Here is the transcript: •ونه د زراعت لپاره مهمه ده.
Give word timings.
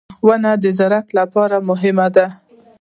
•ونه 0.25 0.51
د 0.63 0.65
زراعت 0.77 1.07
لپاره 1.19 1.55
مهمه 1.69 2.07
ده. 2.15 2.25